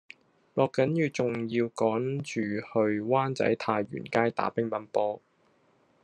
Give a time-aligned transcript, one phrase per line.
[0.55, 5.21] 落緊雨仲要趕住去灣仔太原街打乒乓波